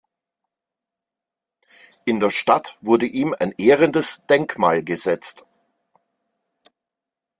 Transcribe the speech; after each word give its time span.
In 2.05 2.19
der 2.19 2.31
Stadt 2.31 2.75
wurde 2.81 3.05
ihm 3.05 3.35
ein 3.39 3.51
ehrendes 3.59 4.23
Denkmal 4.27 4.83
gesetzt. 4.83 5.43